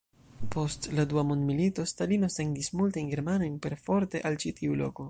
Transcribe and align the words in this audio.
Post 0.53 0.89
la 0.93 1.05
Dua 1.11 1.23
Mondmilito, 1.31 1.85
Stalino 1.93 2.31
sendis 2.39 2.73
multajn 2.81 3.13
germanojn 3.13 3.63
perforte 3.69 4.27
al 4.31 4.45
ĉi 4.45 4.59
tiu 4.63 4.81
loko. 4.85 4.99